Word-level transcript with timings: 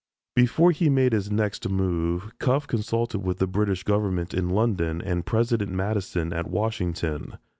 Before 0.35 0.71
he 0.71 0.89
made 0.89 1.13
his 1.13 1.29
next 1.29 1.69
move, 1.69 2.31
Cuffe 2.39 2.65
consulted 2.65 3.19
with 3.19 3.37
the 3.37 3.45
British 3.45 3.83
Government 3.83 4.33
in 4.33 4.49
London 4.49 4.99
and 4.99 5.27
President 5.27 5.71
Madison 5.71 6.33
at 6.33 6.49
Washington. 6.49 7.37